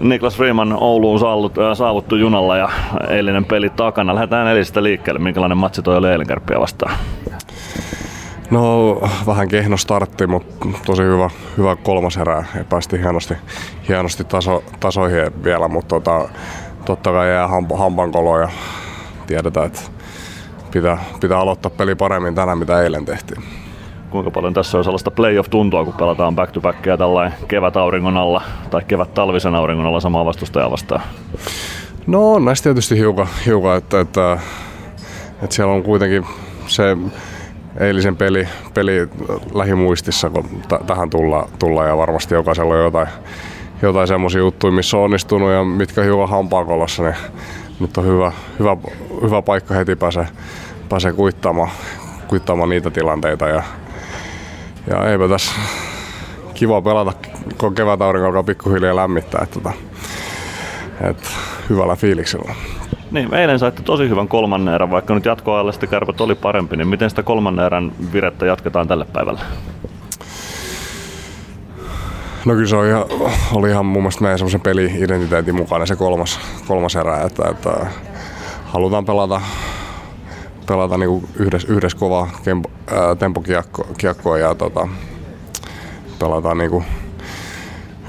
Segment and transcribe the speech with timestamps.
[0.00, 2.68] Niklas Freeman Ouluun äh, saavuttu junalla ja
[3.08, 4.14] eilinen peli takana.
[4.14, 5.20] Lähdetään eilisestä liikkeelle.
[5.20, 6.26] Minkälainen matsi toi oli eilen
[6.60, 6.94] vastaan?
[8.50, 8.94] No
[9.26, 13.34] vähän kehno startti, mutta tosi hyvä, hyvä kolmas erä ja päästiin hienosti,
[13.88, 16.28] hienosti taso, tasoihin vielä, mutta tota,
[16.84, 18.48] totta kai jää hamp, hampankolo ja
[19.26, 19.80] tiedetään, että
[20.70, 23.42] pitää, pitää aloittaa peli paremmin tänään, mitä eilen tehtiin.
[24.10, 28.42] Kuinka paljon tässä on sellaista playoff-tuntua, kun pelataan back to backia tällainen kevät auringon alla
[28.70, 31.02] tai kevät talvisen auringon alla samaa vastustajaa vastaan?
[32.06, 34.38] No on näistä tietysti hiukan, hiukan että, että,
[35.42, 36.26] että, siellä on kuitenkin
[36.66, 36.96] se
[37.80, 39.08] eilisen peli, peli
[39.54, 43.08] lähimuistissa, kun t- tähän tullaan, tulla, ja varmasti jokaisella on jotain,
[43.82, 47.14] jotain semmoisia juttuja, missä on onnistunut ja mitkä hiukan hampaakolossa, niin
[47.80, 48.76] nyt on hyvä, hyvä,
[49.22, 50.26] hyvä paikka heti pääsee,
[50.88, 51.70] pääsee kuittaamaan,
[52.28, 53.62] kuittaamaan niitä tilanteita ja,
[54.86, 55.52] ja eipä tässä
[56.54, 57.12] kiva pelata,
[57.58, 59.72] kun kevät aurinko alkaa pikkuhiljaa lämmittää, että, että,
[61.10, 61.28] että
[61.70, 62.54] hyvällä fiiliksellä.
[63.10, 66.88] Niin, eilen saitte tosi hyvän kolmannen erän, vaikka nyt jatkoajalle sitten kärpät oli parempi, niin
[66.88, 69.40] miten sitä kolmannen erän virettä jatketaan tälle päivälle?
[72.44, 73.04] No kyllä se oli ihan,
[73.54, 77.86] oli ihan mun mielestä meidän semmoisen peli-identiteetin mukana se kolmas, kolmas erä, että, että
[78.64, 79.40] halutaan pelata,
[80.70, 84.88] pelata niinku yhdessä, yhdessä kovaa kempo, ää, tempokiekkoa ja tota,
[86.18, 86.84] pelataan niinku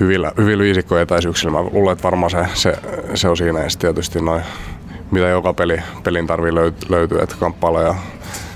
[0.00, 1.52] hyvillä, hyvillä viisikkojen etäisyyksillä.
[1.52, 2.76] Mä luulen, että varmaan se, se,
[3.14, 3.60] se on siinä.
[3.60, 4.42] Ja tietysti noin
[5.10, 6.54] mitä joka peli, pelin tarvii
[6.88, 7.94] löytyä, että kamppailla ja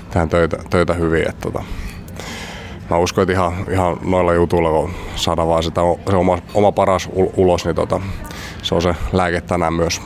[0.09, 1.29] tehdään töitä, töitä hyvin.
[1.29, 1.63] Että tota,
[2.89, 7.09] mä uskon, että ihan, ihan noilla jutuilla, kun saadaan vaan sitä, se oma, oma paras
[7.37, 8.01] ulos, niin tota,
[8.61, 10.01] se on se lääke tänään myös.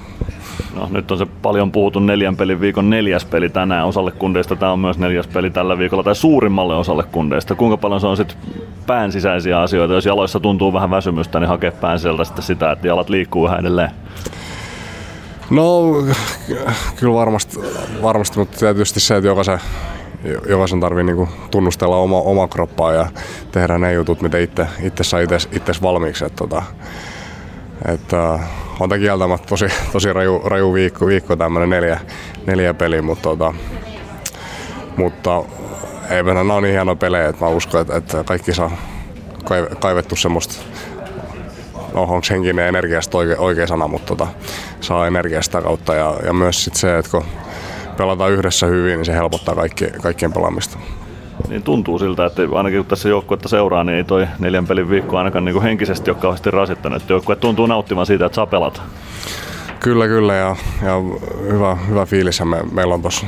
[0.75, 3.87] No, nyt on se paljon puhutun neljän pelin viikon neljäs peli tänään.
[3.87, 7.55] Osalle kundeista tämä on myös neljäs peli tällä viikolla, tai suurimmalle osalle kundeista.
[7.55, 8.37] Kuinka paljon se on sitten
[8.87, 9.93] pään sisäisiä asioita?
[9.93, 13.59] Jos jaloissa tuntuu vähän väsymystä, niin hakee pään sieltä sitten sitä, että jalat liikkuu vähän
[13.59, 13.91] edelleen.
[15.49, 15.81] No,
[16.95, 17.59] kyllä varmasti,
[18.03, 19.59] varmasti mutta tietysti se, että jokaisen,
[20.49, 23.07] jokaisen tarvii niinku tunnustella oma, oma kroppaa ja
[23.51, 25.19] tehdä ne jutut, mitä itse, itse saa
[25.51, 26.25] itse valmiiksi.
[26.25, 26.63] Että, tota,
[27.87, 28.39] että
[28.79, 31.99] on tämä kieltämättä tosi, tosi raju, raju viikko, viikko tämmöinen neljä,
[32.45, 33.53] neljä peli, mutta, tota,
[34.97, 35.43] mutta
[36.09, 38.71] ei nämä on niin hienoja pelejä, että mä uskon, että, että kaikki saa
[39.79, 40.55] kaivettu semmoista
[41.93, 44.27] no, onko henkinen energiasta oikea, oikea sana, mutta tota,
[44.81, 45.95] saa energiasta kautta.
[45.95, 47.23] Ja, ja myös sit se, että kun
[47.97, 50.77] pelataan yhdessä hyvin, niin se helpottaa kaikki, kaikkien pelaamista.
[51.47, 55.17] Niin tuntuu siltä, että ainakin kun tässä joukkuetta seuraa, niin ei toi neljän pelin viikko
[55.17, 57.09] ainakaan niin kuin henkisesti ole kauheasti rasittanut.
[57.09, 58.81] Joukkue tuntuu nauttimaan siitä, että saa pelata.
[59.79, 60.35] Kyllä, kyllä.
[60.35, 60.55] Ja,
[60.85, 60.93] ja
[61.51, 63.27] hyvä, hyvä fiilis me, meillä on tuossa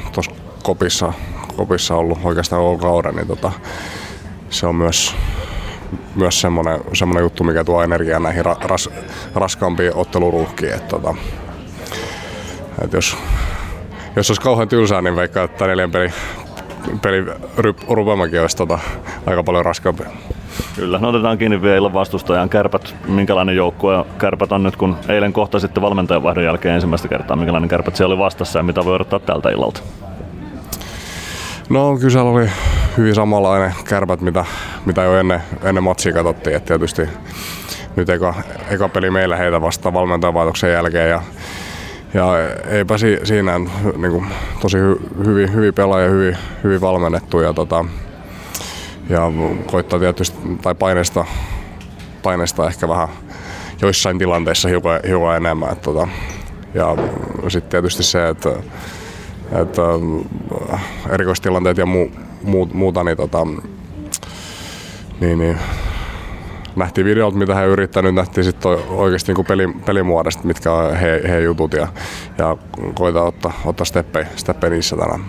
[0.64, 1.14] kopissa,
[1.58, 3.52] kopissa ollut oikeastaan koko kauden, niin tota,
[4.50, 5.16] se on myös
[6.16, 8.90] myös semmoinen, semmoinen juttu, mikä tuo energiaa näihin ra, ras,
[9.36, 10.74] raskaampiin otteluruuhkiin.
[10.74, 11.16] Että, tota,
[12.84, 13.18] että jos,
[14.16, 16.14] jos olisi kauhean tylsää, niin vaikka että neljän peli,
[17.02, 17.26] peli
[17.90, 18.80] rupeamakin olisi tota,
[19.26, 20.04] aika paljon raskaampi.
[20.76, 22.50] Kyllä, no otetaan kiinni vielä vastustajan.
[22.50, 27.70] Kärpät, minkälainen joukkue Kärpät on nyt, kun eilen kohta sitten valmentajanvaihdon jälkeen ensimmäistä kertaa, minkälainen
[27.70, 29.82] Kärpät siellä oli vastassa ja mitä voi odottaa tältä illalta?
[31.70, 32.50] No kyllä oli
[32.98, 34.46] hyvin samanlainen kärpät, mitä,
[34.86, 36.56] mitä jo ennen, ennen matsia katsottiin.
[36.56, 37.02] Et tietysti
[37.96, 38.34] nyt eka,
[38.70, 41.22] eka peli meillä heitä vasta valmentajavaitoksen jälkeen ja,
[42.14, 42.26] ja
[42.70, 44.28] eipä si, siinä niin kuin,
[44.62, 47.86] tosi hy, hyvin, hyvin pelaaja, hyvin, hyvin valmennettu ja, tota,
[49.10, 49.22] ja
[49.66, 51.26] koittaa tietysti, tai paineista,
[52.24, 53.08] paineista ehkä vähän
[53.82, 55.72] joissain tilanteissa hiukan, hiukan enemmän.
[55.72, 56.08] Et, tota,
[56.74, 56.96] ja
[57.48, 58.50] sitten tietysti se, että,
[59.52, 59.82] että
[61.10, 62.12] erikoistilanteet ja muu,
[62.74, 63.46] muuta, niin, tota,
[65.20, 65.58] niin, niin
[66.76, 71.40] nähtiin videolta, mitä he yrittänyt, nähtiin sitten oikeasti niin peli, pelimuodosta, mitkä on he, he
[71.40, 71.88] jutut ja,
[72.38, 72.58] ja
[72.94, 75.22] koita ottaa, ottaa steppejä, steppejä niissä tänään.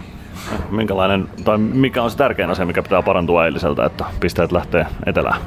[0.70, 5.41] Minkälainen, tai mikä on se tärkein asia, mikä pitää parantua eiliseltä, että pisteet lähtee etelään?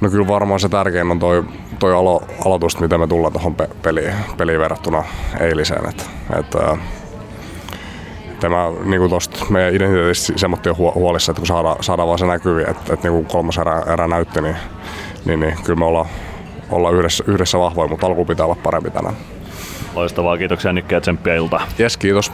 [0.00, 1.44] No kyllä varmaan se tärkein on toi,
[1.78, 5.04] toi alo, aloitus, mitä me tullaan tuohon pe- peliin, peliin verrattuna
[5.40, 5.88] eiliseen.
[5.88, 6.04] Että,
[6.38, 6.76] että
[8.40, 12.94] tämä niin tosta meidän identiteetistä semmoinen huolissa, että kun saadaan, saadaan vaan se näkyviin, että,
[12.94, 14.56] että niin kolmas erä, erä näytti, niin,
[15.24, 16.06] niin, niin kyllä me ollaan,
[16.70, 19.16] ollaan yhdessä, yhdessä vahvoja, mutta alku pitää olla parempi tänään.
[19.94, 21.66] Loistavaa, kiitoksia Nikke ja tsemppiä iltaa.
[21.80, 22.32] Yes, kiitos.